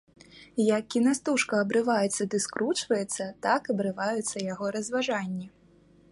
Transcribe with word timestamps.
Як 0.77 0.83
кінастужка 0.93 1.59
абрываецца 1.65 2.23
ды 2.33 2.37
скручваецца, 2.45 3.27
так 3.47 3.61
абрываюцца 3.73 4.37
яго 4.53 4.65
разважанні. 4.77 5.47